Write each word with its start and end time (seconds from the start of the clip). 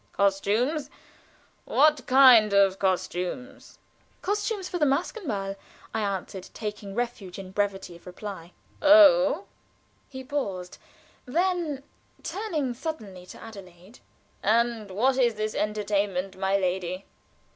"Costumes 0.13 0.89
what 1.65 2.07
kind 2.07 2.53
of 2.53 2.79
costumes?" 2.79 3.77
"Costumes 4.23 4.67
for 4.67 4.79
the 4.79 4.85
maskenball," 4.87 5.55
I 5.93 6.01
answered, 6.01 6.49
taking 6.55 6.95
refuge 6.95 7.37
in 7.37 7.51
brevity 7.51 7.97
of 7.97 8.07
reply. 8.07 8.51
"Oh!" 8.81 9.45
He 10.09 10.23
paused. 10.23 10.79
Then, 11.27 11.83
turning 12.23 12.73
suddenly 12.73 13.27
to 13.27 13.43
Adelaide: 13.43 13.99
"And 14.41 14.89
what 14.89 15.19
is 15.19 15.35
this 15.35 15.53
entertainment, 15.53 16.35
my 16.35 16.57
lady?" 16.57 17.05